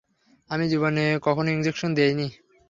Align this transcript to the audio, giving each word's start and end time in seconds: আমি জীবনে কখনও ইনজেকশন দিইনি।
আমি 0.49 0.65
জীবনে 0.67 1.03
কখনও 1.23 1.49
ইনজেকশন 1.51 1.89
দিইনি। 1.97 2.27